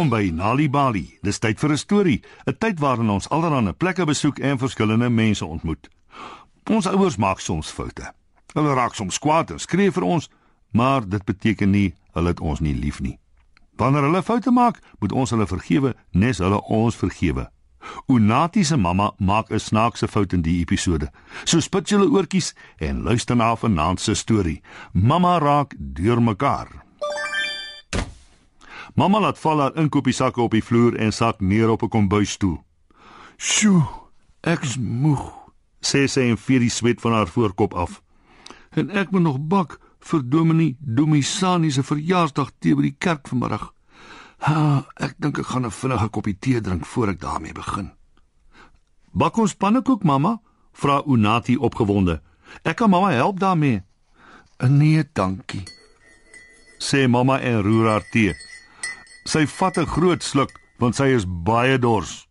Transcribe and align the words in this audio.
Welkom 0.00 0.18
by 0.18 0.30
Nali 0.32 0.70
Bali. 0.70 1.18
Dis 1.20 1.38
tyd 1.38 1.58
vir 1.60 1.72
'n 1.72 1.76
storie, 1.76 2.22
'n 2.46 2.56
tyd 2.58 2.80
waarin 2.80 3.10
ons 3.10 3.28
allerlei 3.28 3.72
plekke 3.72 4.04
besoek 4.04 4.38
en 4.38 4.58
verskillende 4.58 5.10
mense 5.10 5.44
ontmoet. 5.44 5.88
Ons 6.70 6.86
ouers 6.86 7.16
maak 7.16 7.40
soms 7.40 7.70
foute. 7.70 8.12
Hulle 8.54 8.74
raak 8.74 8.94
soms 8.94 9.18
kwaad 9.18 9.50
en 9.50 9.58
skree 9.58 9.90
vir 9.90 10.02
ons, 10.02 10.30
maar 10.72 11.08
dit 11.08 11.24
beteken 11.24 11.70
nie 11.70 11.94
hulle 12.12 12.28
het 12.28 12.40
ons 12.40 12.60
nie 12.60 12.74
lief 12.74 13.00
nie. 13.00 13.18
Wanneer 13.76 14.02
hulle 14.02 14.22
foute 14.22 14.50
maak, 14.50 14.80
moet 15.00 15.12
ons 15.12 15.30
hulle 15.30 15.46
vergewe, 15.46 15.94
nes 16.10 16.38
hulle 16.38 16.60
ons 16.62 16.96
vergewe. 16.96 17.50
Unati 18.06 18.64
se 18.64 18.76
mamma 18.76 19.12
maak 19.18 19.50
'n 19.50 19.58
snaakse 19.58 20.08
fout 20.08 20.32
in 20.32 20.42
die 20.42 20.60
episode. 20.60 21.10
So 21.44 21.60
spit 21.60 21.88
julle 21.88 22.08
oortjies 22.08 22.54
en 22.78 23.02
luister 23.02 23.36
na 23.36 23.54
vanaand 23.56 24.00
se 24.00 24.14
storie. 24.14 24.62
Mamma 24.92 25.38
raak 25.38 25.74
deurmekaar. 25.78 26.88
Mamma 28.94 29.20
laat 29.20 29.38
val 29.38 29.60
haar 29.60 29.76
inkopiesakke 29.76 30.40
op 30.42 30.50
die 30.50 30.64
vloer 30.64 30.96
en 30.96 31.12
sak 31.12 31.40
neer 31.40 31.70
op 31.70 31.82
'n 31.82 31.88
kombuisstoel. 31.88 32.64
"Sjoe, 33.36 33.82
ek's 34.40 34.76
moeg," 34.76 35.32
sê 35.80 36.08
sy 36.08 36.20
en 36.20 36.38
vee 36.38 36.58
die 36.58 36.70
swet 36.70 37.00
van 37.00 37.12
haar 37.12 37.28
voorkop 37.28 37.74
af. 37.74 38.02
"En 38.70 38.90
ek 38.90 39.10
moet 39.10 39.22
nog 39.22 39.38
bak 39.40 39.80
vir 39.98 40.28
Dominee 40.28 40.76
Domisani 40.80 41.70
se 41.70 41.82
verjaarsdag 41.82 42.50
tee 42.58 42.74
by 42.74 42.82
die 42.82 42.96
kerk 42.98 43.28
vanmiddag. 43.28 43.72
Ha, 44.38 44.86
ek 44.96 45.14
dink 45.18 45.38
ek 45.38 45.46
gaan 45.46 45.66
'n 45.66 45.70
vinnige 45.70 46.08
koppie 46.08 46.38
tee 46.38 46.60
drink 46.60 46.86
voor 46.86 47.08
ek 47.08 47.20
daarmee 47.20 47.52
begin." 47.52 47.92
"Bak 49.12 49.36
ons 49.36 49.54
pannekoek, 49.54 50.02
mamma?" 50.02 50.40
vra 50.72 51.02
Unati 51.06 51.56
opgewonde. 51.56 52.22
"Ek 52.62 52.76
kan 52.76 52.90
mamma 52.90 53.10
help 53.10 53.40
daarmee." 53.40 53.82
"Nee, 54.68 55.04
dankie," 55.12 55.62
sê 56.78 57.08
mamma 57.08 57.40
en 57.40 57.62
roer 57.62 57.88
haar 57.88 58.08
tee. 58.10 58.49
Sy 59.24 59.46
vat 59.46 59.78
'n 59.78 59.86
groot 59.86 60.22
sluk 60.22 60.50
want 60.78 60.96
sy 60.96 61.12
is 61.12 61.26
baie 61.26 61.78
dors. 61.78 62.28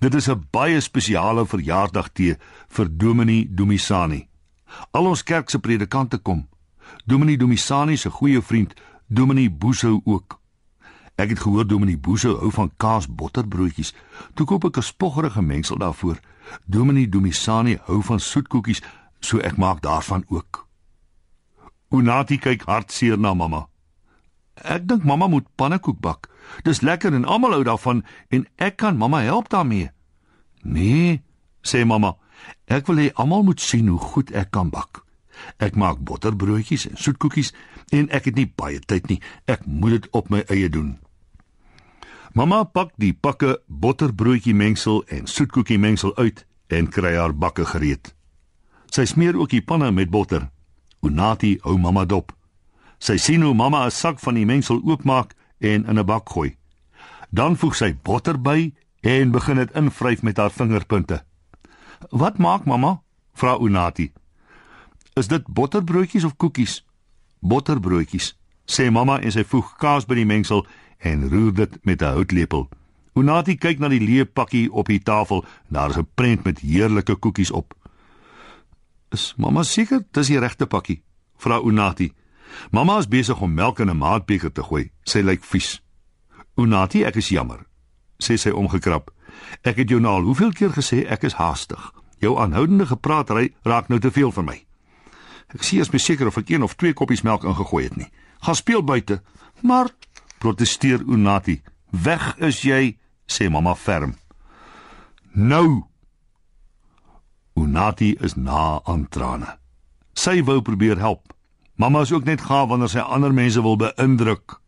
Dit 0.00 0.14
is 0.14 0.28
'n 0.28 0.46
baie 0.50 0.80
spesiale 0.80 1.46
verjaardagtee 1.46 2.36
vir 2.68 2.88
Dominee 2.96 3.48
Domisani. 3.54 4.28
Al 4.92 5.06
ons 5.06 5.22
kerk 5.22 5.50
se 5.50 5.58
predikante 5.58 6.18
kom. 6.18 6.48
Dominee 7.04 7.36
Domisani 7.36 7.96
se 7.96 8.10
goeie 8.10 8.42
vriend, 8.42 8.74
Dominee 9.06 9.50
Boesou 9.50 10.00
ook. 10.04 10.40
Ek 11.16 11.28
het 11.28 11.40
gehoor 11.40 11.66
Dominee 11.66 11.98
Boesou 11.98 12.38
hou 12.38 12.50
van 12.50 12.70
kaas 12.76 13.06
botterbroodjies. 13.06 13.94
Toe 14.34 14.46
koop 14.46 14.64
ek 14.64 14.76
'n 14.76 14.82
spoggerige 14.82 15.42
mengsel 15.42 15.78
daarvoor. 15.78 16.20
Dominee 16.66 17.08
Domisani 17.08 17.78
hou 17.82 18.02
van 18.02 18.20
soetkoekies, 18.20 18.82
so 19.20 19.38
ek 19.38 19.56
maak 19.56 19.80
daarvan 19.80 20.24
ook. 20.28 20.66
Unati 21.90 22.38
kyk 22.38 22.62
hartseer 22.62 23.18
na 23.18 23.34
mamma. 23.34 23.69
Ek 24.64 24.86
dink 24.88 25.04
mamma 25.04 25.28
moet 25.28 25.46
pannekoek 25.56 26.00
bak. 26.00 26.28
Dis 26.64 26.80
lekker 26.80 27.14
en 27.14 27.24
almal 27.24 27.56
hou 27.56 27.64
daarvan 27.64 28.04
en 28.28 28.46
ek 28.56 28.76
kan 28.76 28.96
mamma 28.96 29.22
help 29.24 29.48
daarmee. 29.48 29.90
Nee, 30.62 31.22
sê 31.62 31.84
mamma. 31.84 32.16
Ek 32.66 32.86
wil 32.86 33.00
hê 33.00 33.10
almal 33.14 33.42
moet 33.42 33.60
sien 33.60 33.88
hoe 33.88 33.98
goed 33.98 34.32
ek 34.36 34.50
kan 34.50 34.70
bak. 34.70 35.04
Ek 35.56 35.76
maak 35.76 36.02
botterbroodjies 36.04 36.88
en 36.90 36.96
soetkoekies 37.00 37.52
en 37.96 38.08
ek 38.12 38.30
het 38.30 38.36
nie 38.36 38.48
baie 38.48 38.80
tyd 38.80 39.08
nie. 39.08 39.20
Ek 39.48 39.64
moet 39.66 39.96
dit 39.98 40.10
op 40.16 40.30
my 40.30 40.44
eie 40.48 40.68
doen. 40.68 40.98
Mamma 42.36 42.62
pak 42.64 42.92
die 43.00 43.12
pakke 43.12 43.58
botterbroodjie 43.66 44.54
mengsel 44.54 45.02
en 45.08 45.26
soetkoekie 45.26 45.80
mengsel 45.82 46.14
uit 46.16 46.44
en 46.70 46.86
kry 46.86 47.16
haar 47.16 47.34
bakke 47.34 47.64
gereed. 47.66 48.12
Sy 48.90 49.06
smeer 49.06 49.38
ook 49.38 49.50
die 49.50 49.64
panne 49.64 49.90
met 49.94 50.10
botter. 50.10 50.48
Unati 51.02 51.56
hou 51.64 51.78
mamma 51.78 52.04
dop. 52.04 52.32
Sy 53.00 53.16
sien 53.16 53.42
hoe 53.42 53.54
mamma 53.54 53.86
'n 53.86 53.90
sak 53.90 54.18
van 54.20 54.34
die 54.34 54.44
mengsel 54.44 54.80
oopmaak 54.84 55.34
en 55.58 55.86
in 55.86 55.98
'n 55.98 56.04
bak 56.04 56.28
gooi. 56.28 56.56
Dan 57.30 57.56
voeg 57.56 57.74
sy 57.74 57.96
botter 58.02 58.40
by 58.40 58.74
en 59.00 59.30
begin 59.30 59.56
dit 59.56 59.72
invryf 59.74 60.22
met 60.22 60.36
haar 60.36 60.50
vingerpunte. 60.50 61.24
"Wat 62.10 62.38
maak 62.38 62.64
mamma?" 62.64 63.02
vra 63.32 63.58
Unati. 63.58 64.12
"Is 65.14 65.28
dit 65.28 65.46
botterbroodjies 65.46 66.24
of 66.24 66.36
koekies?" 66.36 66.84
"Botterbroodjies," 67.40 68.36
sê 68.66 68.90
mamma 68.90 69.20
en 69.20 69.32
sy 69.32 69.44
voeg 69.44 69.76
kaas 69.76 70.04
by 70.04 70.14
die 70.14 70.26
mengsel 70.26 70.66
en 70.98 71.28
roer 71.28 71.54
dit 71.54 71.78
met 71.84 72.02
'n 72.02 72.12
houtlepel. 72.12 72.68
Unati 73.14 73.56
kyk 73.56 73.78
na 73.78 73.88
die 73.88 74.00
leë 74.00 74.24
pakkie 74.32 74.72
op 74.72 74.86
die 74.86 75.02
tafel 75.02 75.44
en 75.44 75.72
daar 75.72 75.90
is 75.90 75.96
'n 75.96 76.08
prent 76.14 76.44
met 76.44 76.58
heerlike 76.58 77.14
koekies 77.14 77.50
op. 77.50 77.74
"Is 79.10 79.34
mamma 79.36 79.62
seker 79.62 80.04
dis 80.10 80.26
die 80.26 80.38
regte 80.38 80.66
pakkie?" 80.66 81.02
vra 81.36 81.60
Unati. 81.60 82.12
Mamma 82.70 82.98
is 82.98 83.08
besig 83.08 83.40
om 83.40 83.54
melk 83.54 83.78
in 83.78 83.90
'n 83.90 83.96
maatbeker 83.96 84.52
te 84.52 84.62
gooi. 84.62 84.90
Sy 85.02 85.20
lyk 85.20 85.44
vies. 85.44 85.82
Unati, 86.56 87.04
ek 87.04 87.16
is 87.16 87.28
jammer, 87.28 87.66
sê 88.18 88.36
sy 88.36 88.50
omgekrap. 88.50 89.10
Ek 89.62 89.76
het 89.76 89.88
jou 89.88 90.00
nou 90.00 90.14
al 90.14 90.22
hoeveel 90.22 90.52
keer 90.52 90.70
gesê 90.70 91.06
ek 91.08 91.22
is 91.22 91.38
haastig. 91.38 91.92
Jou 92.20 92.38
aanhoudende 92.38 92.86
gepraatery 92.86 93.54
raak 93.62 93.88
nou 93.88 93.98
te 94.00 94.10
veel 94.10 94.32
vir 94.32 94.44
my. 94.44 94.58
Ek 95.54 95.62
sien 95.66 95.80
as 95.80 95.90
beseker 95.90 96.26
of 96.26 96.38
ek 96.38 96.50
een 96.50 96.62
of 96.62 96.76
twee 96.78 96.92
koppies 96.92 97.24
melk 97.26 97.44
ingegooi 97.44 97.84
het 97.84 97.96
nie. 97.96 98.10
Gaan 98.40 98.54
speel 98.54 98.84
buite. 98.84 99.22
Maar 99.62 99.90
protesteer 100.38 101.00
Unati. 101.00 101.60
Weg 101.90 102.36
is 102.38 102.62
jy, 102.62 102.96
sê 103.26 103.50
mamma 103.50 103.74
ferm. 103.74 104.14
Nou. 105.34 105.82
Unati 107.56 108.14
is 108.20 108.36
na 108.36 108.80
aan 108.84 109.08
trane. 109.08 109.58
Sy 110.14 110.40
wou 110.44 110.60
probeer 110.62 110.98
help. 110.98 111.34
Mamma 111.80 112.00
is 112.00 112.12
ook 112.12 112.24
net 112.24 112.40
gaaf 112.40 112.68
wanneer 112.68 112.90
sy 112.92 113.00
ander 113.00 113.32
mense 113.32 113.62
wil 113.64 113.78
beïndruk. 113.80 114.58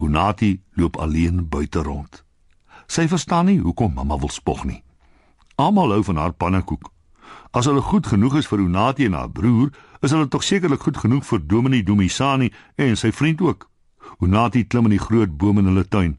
Unati 0.00 0.62
loop 0.80 0.96
alleen 0.96 1.42
buite 1.48 1.82
rond. 1.84 2.22
Sy 2.88 3.04
verstaan 3.08 3.50
nie 3.50 3.58
hoekom 3.60 3.92
mamma 3.98 4.16
wil 4.16 4.32
spog 4.32 4.62
nie. 4.64 4.78
Almal 5.60 5.92
hou 5.92 6.00
van 6.08 6.22
haar 6.22 6.32
pannekoek. 6.32 6.88
As 7.52 7.68
hulle 7.68 7.84
goed 7.84 8.08
genoeg 8.08 8.38
is 8.40 8.48
vir 8.48 8.64
Unati 8.64 9.10
en 9.10 9.18
haar 9.18 9.28
broer, 9.28 9.68
is 10.00 10.16
hulle 10.16 10.28
tog 10.32 10.44
sekerlik 10.44 10.88
goed 10.88 11.02
genoeg 11.04 11.28
vir 11.28 11.44
Dominee 11.44 11.84
Domisani 11.84 12.48
en 12.80 12.96
sy 12.96 13.12
vriend 13.12 13.44
ook. 13.44 13.68
Unati 14.24 14.64
klim 14.64 14.88
in 14.88 14.96
die 14.96 15.04
groot 15.04 15.36
boom 15.36 15.60
in 15.60 15.68
hulle 15.68 15.84
tuin. 15.84 16.16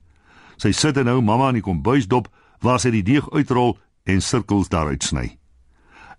Sy 0.62 0.76
sit 0.78 0.98
en 0.98 1.10
hou 1.10 1.24
mamma 1.26 1.50
in 1.50 1.64
die 1.64 1.66
kombuisdop 1.66 2.30
waar 2.62 2.78
sy 2.78 2.94
die 2.94 3.06
deeg 3.10 3.34
uitrol 3.34 3.80
en 4.06 4.22
sirkels 4.22 4.70
daaruit 4.70 5.02
sny. 5.02 5.32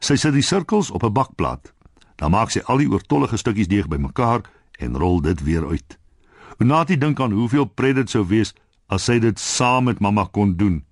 Sy 0.03 0.19
sit 0.19 0.34
die 0.34 0.42
sirkels 0.42 0.91
op 0.91 1.06
'n 1.06 1.15
bakplaat. 1.15 1.78
Dan 2.19 2.34
maak 2.34 2.51
sy 2.51 2.65
al 2.67 2.83
die 2.83 2.91
oortollige 2.91 3.39
stukkies 3.39 3.71
deeg 3.71 3.89
bymekaar 3.89 4.43
en 4.83 4.99
rol 4.99 5.21
dit 5.23 5.43
weer 5.47 5.67
uit. 5.67 5.99
Unati 6.59 6.99
dink 6.99 7.21
aan 7.21 7.33
hoeveel 7.33 7.69
pret 7.71 7.95
dit 7.95 8.11
sou 8.11 8.25
wees 8.27 8.55
as 8.91 9.06
sy 9.06 9.19
dit 9.23 9.39
saam 9.39 9.87
met 9.87 10.01
mamma 10.03 10.27
kon 10.33 10.57
doen. 10.59 10.83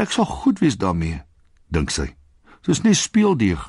Ek 0.00 0.12
sal 0.12 0.24
goed 0.24 0.60
wees 0.64 0.78
daarmee, 0.80 1.20
dink 1.68 1.92
sy. 1.92 2.14
Dis 2.64 2.80
net 2.84 2.96
speeldeeg. 2.96 3.60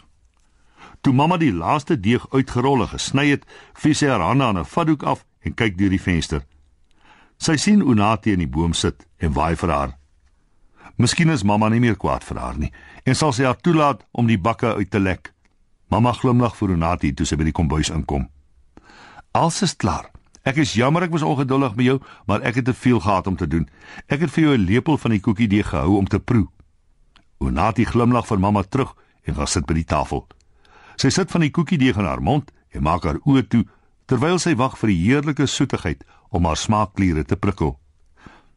Toe 1.02 1.14
mamma 1.14 1.38
die 1.38 1.54
laaste 1.54 1.98
deeg 2.00 2.26
uitgerol 2.32 2.86
en 2.86 2.92
gesny 2.94 3.28
het, 3.34 3.44
vee 3.76 3.96
sy 3.96 4.08
haar 4.12 4.24
hande 4.24 4.44
aan 4.44 4.58
'n 4.58 4.66
vatdoek 4.66 5.04
af 5.04 5.26
en 5.44 5.54
kyk 5.54 5.78
deur 5.78 5.90
die 5.90 6.02
venster. 6.02 6.46
Sy 7.38 7.56
sien 7.56 7.82
Unati 7.82 8.32
in 8.32 8.40
die 8.40 8.54
boom 8.56 8.74
sit 8.74 9.06
en 9.18 9.34
waai 9.34 9.56
vir 9.56 9.70
haar. 9.70 9.98
Miskien 10.98 11.30
is 11.30 11.44
mamma 11.44 11.70
nie 11.70 11.80
meer 11.80 11.96
kwaad 11.96 12.24
vir 12.24 12.40
haar 12.42 12.58
nie 12.58 12.72
en 13.06 13.16
sal 13.16 13.34
sy 13.34 13.44
haar 13.44 13.60
toelaat 13.62 14.06
om 14.12 14.28
die 14.28 14.40
bakke 14.40 14.76
uit 14.76 14.90
te 14.92 15.00
lek. 15.00 15.34
Mamma 15.88 16.12
glimlag 16.12 16.56
vir 16.60 16.74
Renati 16.74 17.14
toe 17.16 17.26
sy 17.26 17.38
by 17.40 17.46
die 17.48 17.56
kombuis 17.56 17.90
inkom. 17.90 18.28
"Alles 19.32 19.62
is 19.62 19.76
klaar. 19.76 20.12
Ek 20.44 20.58
is 20.58 20.74
jammer 20.74 21.04
ek 21.04 21.12
was 21.12 21.22
ongeduldig 21.22 21.76
met 21.76 21.86
jou, 21.86 22.00
maar 22.26 22.42
ek 22.42 22.56
het 22.56 22.66
te 22.66 22.74
veel 22.74 23.00
gehad 23.00 23.28
om 23.28 23.36
te 23.36 23.48
doen. 23.48 23.70
Ek 24.08 24.20
het 24.20 24.32
vir 24.32 24.44
jou 24.44 24.58
'n 24.58 24.66
lepel 24.66 24.98
van 24.98 25.12
die 25.12 25.20
koekie 25.20 25.48
deeg 25.48 25.68
gehou 25.68 25.98
om 25.98 26.08
te 26.08 26.20
proe." 26.20 26.48
Renati 27.40 27.86
glimlag 27.86 28.28
vir 28.28 28.40
mamma 28.40 28.64
terug 28.64 28.96
en 29.24 29.36
gaan 29.36 29.48
sit 29.48 29.66
by 29.66 29.74
die 29.74 29.86
tafel. 29.86 30.28
Sy 30.96 31.10
sit 31.10 31.32
van 31.32 31.42
die 31.42 31.52
koekie 31.52 31.78
deeg 31.78 31.98
in 31.98 32.06
haar 32.06 32.22
mond 32.22 32.52
en 32.72 32.84
maak 32.84 33.04
haar 33.04 33.20
oë 33.26 33.48
toe 33.48 33.66
terwyl 34.06 34.40
sy 34.40 34.56
wag 34.56 34.78
vir 34.78 34.90
die 34.90 35.04
heerlike 35.04 35.46
soetigheid 35.46 36.04
om 36.30 36.46
haar 36.46 36.58
smaakkliere 36.58 37.24
te 37.24 37.36
prikkel. 37.36 37.80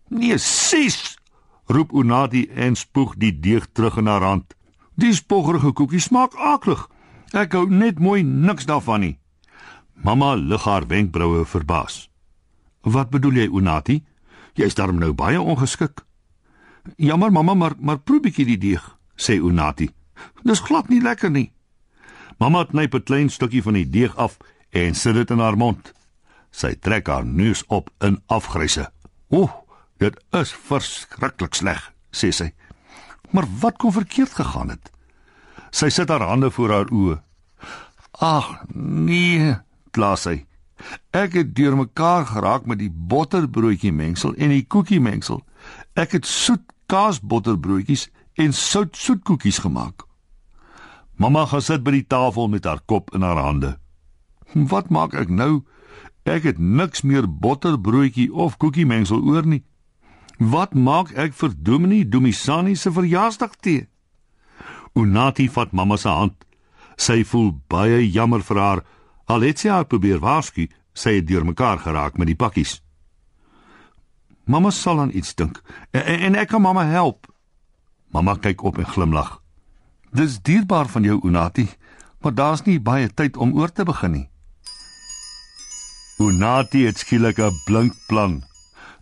"Nee, 0.08 0.38
sis!" 0.38 1.18
roep 1.66 1.92
Unati 1.92 2.48
en 2.54 2.76
spoeg 2.76 3.14
die 3.16 3.40
deeg 3.40 3.66
terug 3.72 3.96
in 3.96 4.06
haar 4.06 4.22
hand. 4.22 4.54
"Die 4.96 5.12
spoggerige 5.12 5.72
koekie 5.72 6.00
smaak 6.00 6.34
aklig." 6.34 6.88
Ek 7.30 7.52
hou 7.54 7.68
net 7.70 8.00
mooi 8.02 8.22
niks 8.26 8.66
daarvan 8.66 9.04
nie. 9.04 9.16
Mamma 9.94 10.34
lig 10.34 10.64
haar 10.66 10.86
wenkbroue 10.90 11.44
verbaas. 11.46 12.08
Wat 12.82 13.10
bedoel 13.10 13.44
jy, 13.44 13.46
Unati? 13.54 14.00
Jy's 14.58 14.74
darm 14.74 14.98
nou 14.98 15.12
baie 15.14 15.38
ongeskik. 15.40 16.02
Jammer 16.96 17.30
mamma, 17.30 17.54
maar 17.54 17.76
maar 17.78 18.00
proe 18.00 18.20
bietjie 18.20 18.46
die 18.48 18.58
deeg, 18.58 18.82
sê 19.16 19.38
Unati. 19.38 19.90
Dis 20.42 20.62
glad 20.64 20.88
nie 20.88 21.00
lekker 21.00 21.30
nie. 21.30 21.52
Mamma 22.40 22.64
knyp 22.64 22.94
'n 22.94 23.02
klein 23.02 23.30
stukkie 23.30 23.62
van 23.62 23.74
die 23.74 23.90
deeg 23.90 24.16
af 24.16 24.38
en 24.70 24.94
sit 24.94 25.14
dit 25.14 25.30
in 25.30 25.38
haar 25.38 25.56
mond. 25.56 25.92
Sy 26.50 26.74
trek 26.74 27.06
haar 27.06 27.24
neus 27.24 27.64
op 27.68 27.90
in 28.00 28.22
afgryse. 28.26 28.90
Oeg, 29.30 29.50
dit 29.98 30.18
is 30.32 30.52
verskriklik 30.52 31.54
sleg, 31.54 31.92
sê 32.10 32.32
sy. 32.32 32.52
Maar 33.30 33.46
wat 33.60 33.76
kon 33.76 33.92
verkeerd 33.92 34.32
gegaan 34.32 34.68
het? 34.68 34.90
Sy 35.70 35.88
sit 35.88 36.08
haar 36.10 36.24
hande 36.26 36.50
voor 36.50 36.70
haar 36.70 36.90
oë. 36.92 37.18
Ag, 38.20 38.48
nee, 38.74 39.54
kla 39.90 40.16
sy. 40.16 40.44
Ek 41.12 41.34
het 41.36 41.54
deurmekaar 41.54 42.26
geraak 42.26 42.66
met 42.66 42.80
die 42.80 42.90
botterbroodjie 42.90 43.92
mengsel 43.92 44.34
en 44.36 44.52
die 44.54 44.64
koekie 44.66 45.00
mengsel. 45.00 45.42
Ek 45.94 46.16
het 46.16 46.26
soet 46.26 46.64
kaasbotterbroodjies 46.90 48.08
en 48.40 48.52
sout 48.56 48.96
soetkoekies 48.96 49.60
gemaak. 49.64 50.06
Mamma 51.20 51.44
gaan 51.46 51.62
sit 51.62 51.84
by 51.84 51.98
die 51.98 52.06
tafel 52.08 52.48
met 52.48 52.64
haar 52.64 52.80
kop 52.88 53.12
in 53.14 53.22
haar 53.22 53.38
hande. 53.44 53.74
Wat 54.54 54.88
maak 54.90 55.14
ek 55.14 55.28
nou? 55.28 55.62
Ek 56.24 56.46
het 56.48 56.58
niks 56.58 57.04
meer 57.04 57.28
botterbroodjie 57.28 58.30
of 58.32 58.56
koekie 58.56 58.86
mengsel 58.88 59.22
oor 59.22 59.46
nie. 59.46 59.62
Wat 60.40 60.74
maak 60.74 61.12
ek 61.12 61.36
vir 61.36 61.52
Dominee 61.56 62.08
Domisani 62.08 62.74
se 62.76 62.92
verjaarsdagtee? 62.92 63.86
Unati 64.94 65.48
vat 65.48 65.72
mamma 65.72 65.96
se 65.96 66.08
hand. 66.08 66.36
Sy 66.96 67.24
voel 67.24 67.52
baie 67.68 68.10
jammer 68.10 68.42
vir 68.42 68.58
haar. 68.58 68.84
Al 69.26 69.46
het 69.46 69.58
sy 69.58 69.68
haar 69.68 69.86
probeer 69.86 70.18
waarsku, 70.20 70.68
sy 70.92 71.20
het 71.20 71.26
deurmekaar 71.26 71.78
geraak 71.78 72.18
met 72.18 72.26
die 72.26 72.36
pakkies. 72.36 72.80
Mamma 74.44 74.70
sal 74.70 75.00
aan 75.00 75.14
iets 75.14 75.34
dink 75.38 75.60
en, 75.94 76.02
en 76.02 76.34
ek 76.34 76.50
kan 76.50 76.62
mamma 76.62 76.84
help. 76.90 77.28
Mamma 78.10 78.34
kyk 78.34 78.64
op 78.66 78.80
en 78.82 78.88
glimlag. 78.90 79.36
Dis 80.10 80.40
dierbaar 80.42 80.88
van 80.90 81.06
jou 81.06 81.20
Unati, 81.22 81.68
maar 82.20 82.34
daar's 82.34 82.64
nie 82.66 82.80
baie 82.82 83.08
tyd 83.14 83.36
om 83.36 83.54
oor 83.54 83.70
te 83.70 83.86
begin 83.86 84.16
nie. 84.16 84.26
Unati 86.20 86.84
het 86.86 86.98
skielik 86.98 87.38
'n 87.38 87.60
blink 87.64 87.94
plan. 88.06 88.42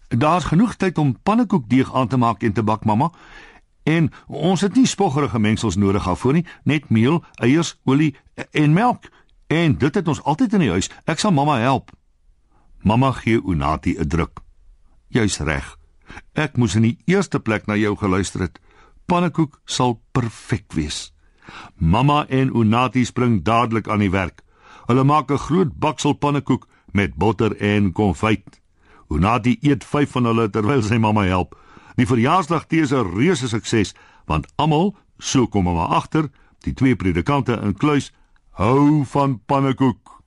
Daar's 0.08 0.44
genoeg 0.44 0.76
tyd 0.76 0.98
om 0.98 1.16
pannekoekdeeg 1.22 1.94
aan 1.94 2.08
te 2.08 2.16
maak 2.16 2.42
en 2.42 2.52
te 2.52 2.62
bak, 2.62 2.84
mamma. 2.84 3.10
En 3.88 4.10
ons 4.26 4.60
het 4.60 4.74
nie 4.76 4.86
spoggerige 4.86 5.38
mengsels 5.40 5.76
nodig 5.80 6.04
daarvoor 6.04 6.36
nie, 6.36 6.46
net 6.68 6.90
meel, 6.92 7.22
eiers, 7.40 7.76
olie 7.88 8.16
en 8.50 8.72
melk. 8.76 9.08
En 9.48 9.78
dit 9.78 9.94
het 9.94 10.08
ons 10.08 10.22
altyd 10.22 10.58
in 10.58 10.66
die 10.66 10.74
huis. 10.74 10.90
Ek 11.08 11.22
sal 11.22 11.32
mamma 11.32 11.56
help. 11.62 11.94
Mamma 12.84 13.12
gee 13.16 13.40
Unati 13.40 13.96
'n 13.98 14.08
druk. 14.08 14.40
Jy's 15.08 15.38
reg. 15.38 15.76
Ek 16.34 16.56
moes 16.56 16.74
in 16.74 16.82
die 16.82 16.98
eerste 17.06 17.40
plek 17.40 17.66
na 17.66 17.76
jou 17.76 17.96
geluister 17.96 18.40
het. 18.40 18.60
Pannekoek 19.06 19.60
sal 19.64 20.00
perfek 20.12 20.72
wees. 20.72 21.14
Mamma 21.76 22.26
en 22.28 22.56
Unati 22.56 23.04
spring 23.04 23.42
dadelik 23.42 23.88
aan 23.88 24.04
die 24.04 24.10
werk. 24.10 24.42
Hulle 24.86 25.04
maak 25.04 25.30
'n 25.30 25.38
groot 25.38 25.78
baksel 25.78 26.12
pannekoek 26.12 26.68
met 26.92 27.14
botter 27.14 27.56
en 27.56 27.92
konfyt. 27.92 28.60
Unati 29.08 29.58
eet 29.60 29.84
5 29.84 30.10
van 30.10 30.24
hulle 30.24 30.50
terwyl 30.50 30.82
sy 30.82 30.96
mamma 30.96 31.24
help. 31.24 31.56
Die 31.98 32.06
verjaarsdag 32.06 32.68
tee 32.70 32.84
is 32.86 32.92
'n 32.94 33.10
reuse 33.16 33.48
sukses 33.48 33.94
want 34.26 34.46
almal, 34.56 34.94
so 35.18 35.46
kom 35.46 35.64
mamma 35.64 35.86
agter, 35.86 36.30
die 36.62 36.74
twee 36.74 36.96
predikante 36.96 37.58
in 37.62 37.74
kluis 37.74 38.12
hou 38.50 39.04
van 39.04 39.40
pannekoek. 39.46 40.22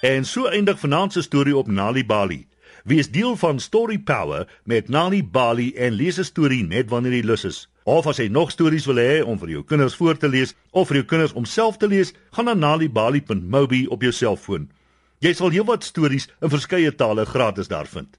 En 0.00 0.24
so 0.24 0.46
eindig 0.46 0.78
vanaand 0.78 1.12
se 1.12 1.22
storie 1.22 1.56
op 1.56 1.66
Nali 1.66 2.06
Bali. 2.06 2.46
Wie 2.84 2.98
is 2.98 3.10
deel 3.10 3.36
van 3.36 3.60
Story 3.60 3.98
Power 3.98 4.60
met 4.64 4.88
Nali 4.88 5.24
Bali 5.24 5.74
en 5.74 5.92
lees 5.92 6.18
'n 6.18 6.24
storie 6.24 6.64
net 6.64 6.88
wanneer 6.88 7.12
jy 7.12 7.24
lus 7.24 7.44
is. 7.44 7.68
Of 7.82 8.06
as 8.06 8.16
jy 8.16 8.28
nog 8.28 8.50
stories 8.50 8.86
wil 8.86 8.96
hê 8.96 9.24
om 9.24 9.38
vir 9.38 9.48
jou 9.48 9.64
kinders 9.64 9.94
voor 9.94 10.16
te 10.16 10.28
lees 10.28 10.54
of 10.70 10.88
vir 10.88 10.96
jou 10.96 11.06
kinders 11.06 11.32
om 11.32 11.44
self 11.44 11.76
te 11.76 11.88
lees, 11.88 12.12
gaan 12.30 12.44
na 12.44 12.54
nalibali.mobi 12.54 13.86
op 13.86 14.00
jou 14.02 14.12
selfoon. 14.12 14.70
Jy 15.18 15.32
sal 15.32 15.50
heelwat 15.50 15.84
stories 15.84 16.28
in 16.40 16.50
verskeie 16.50 16.94
tale 16.94 17.24
gratis 17.24 17.68
daar 17.68 17.86
vind. 17.86 18.18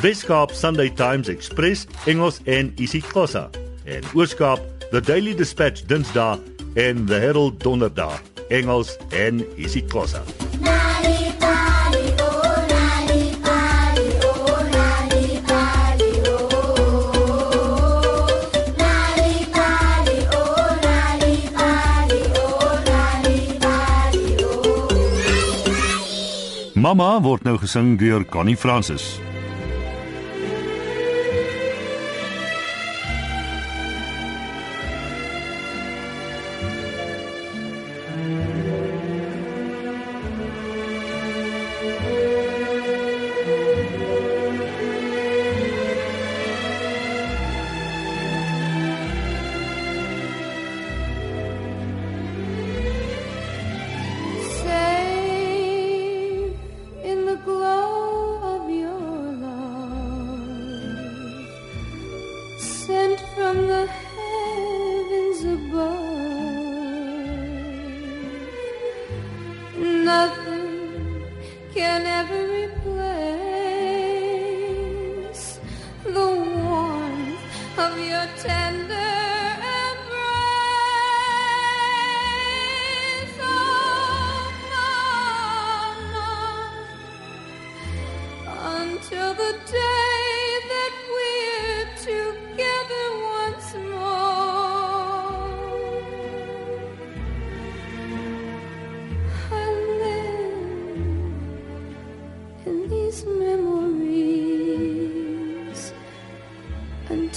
Weskaap 0.00 0.50
Sunday 0.52 0.90
Times 0.90 1.28
Express 1.28 1.86
Engels 2.06 2.40
en 2.44 2.72
isiXhosa. 2.76 3.50
En 3.84 4.02
Ooskaap 4.14 4.60
The 4.90 5.00
Daily 5.00 5.34
Dispatch 5.34 5.82
Dinsdae 5.86 6.38
en 6.74 7.06
The 7.06 7.14
Herald 7.14 7.62
Donderdae 7.62 8.18
Engels 8.48 8.96
en 9.10 9.44
isiXhosa. 9.56 10.22
Mamma 26.82 27.20
word 27.22 27.44
nou 27.46 27.60
gesing 27.62 27.94
deur 28.00 28.24
Connie 28.26 28.56
Francis. 28.58 29.20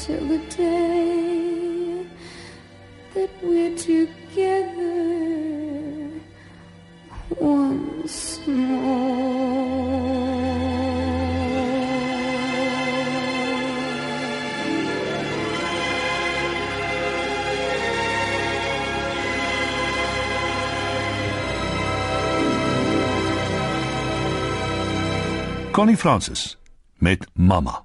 Until 0.07 0.27
the 0.27 0.37
day 0.55 2.05
that 3.15 3.29
we're 3.41 3.75
together 3.75 4.91
once 7.39 8.39
more. 8.45 9.15
Connie 25.73 25.95
Francis 25.95 26.55
met 27.01 27.25
Mamma. 27.35 27.84